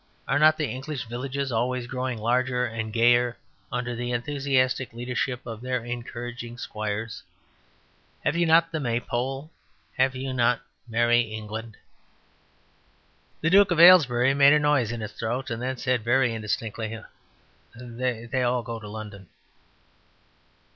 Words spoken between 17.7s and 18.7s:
"They all